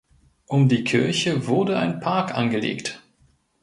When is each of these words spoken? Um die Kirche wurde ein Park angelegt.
Um 0.47 0.67
die 0.67 0.83
Kirche 0.83 1.45
wurde 1.45 1.77
ein 1.77 1.99
Park 1.99 2.33
angelegt. 2.33 3.03